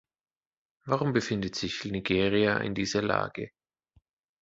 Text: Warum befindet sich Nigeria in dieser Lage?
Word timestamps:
Warum 0.87 1.13
befindet 1.13 1.53
sich 1.53 1.85
Nigeria 1.85 2.57
in 2.57 2.73
dieser 2.73 3.03
Lage? 3.03 3.51